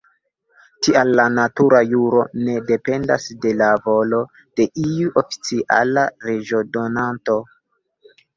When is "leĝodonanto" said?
6.25-7.39